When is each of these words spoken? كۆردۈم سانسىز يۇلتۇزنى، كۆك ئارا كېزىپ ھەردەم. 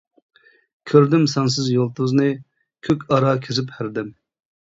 كۆردۈم 0.91 1.27
سانسىز 1.33 1.67
يۇلتۇزنى، 1.73 2.29
كۆك 2.89 3.05
ئارا 3.13 3.35
كېزىپ 3.45 3.75
ھەردەم. 3.77 4.09